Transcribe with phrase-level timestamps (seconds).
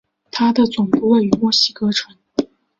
[0.31, 2.15] 它的总部位于墨西哥城。